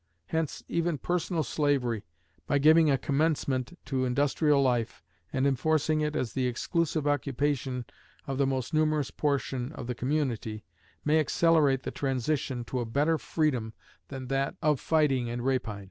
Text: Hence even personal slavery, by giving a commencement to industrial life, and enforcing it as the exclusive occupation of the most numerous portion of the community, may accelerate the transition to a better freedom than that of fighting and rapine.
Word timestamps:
Hence 0.29 0.63
even 0.67 0.97
personal 0.97 1.43
slavery, 1.43 2.07
by 2.47 2.57
giving 2.57 2.89
a 2.89 2.97
commencement 2.97 3.77
to 3.85 4.03
industrial 4.03 4.59
life, 4.63 5.03
and 5.31 5.45
enforcing 5.45 6.01
it 6.01 6.15
as 6.15 6.33
the 6.33 6.47
exclusive 6.47 7.05
occupation 7.05 7.85
of 8.25 8.39
the 8.39 8.47
most 8.47 8.73
numerous 8.73 9.11
portion 9.11 9.71
of 9.73 9.85
the 9.85 9.93
community, 9.93 10.65
may 11.05 11.19
accelerate 11.19 11.83
the 11.83 11.91
transition 11.91 12.63
to 12.65 12.79
a 12.79 12.85
better 12.87 13.19
freedom 13.19 13.73
than 14.07 14.25
that 14.29 14.55
of 14.59 14.79
fighting 14.79 15.29
and 15.29 15.45
rapine. 15.45 15.79